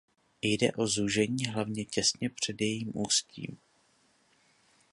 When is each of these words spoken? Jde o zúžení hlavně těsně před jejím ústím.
Jde 0.41 0.71
o 0.71 0.87
zúžení 0.87 1.45
hlavně 1.45 1.85
těsně 1.85 2.29
před 2.29 2.61
jejím 2.61 2.91
ústím. 2.93 3.57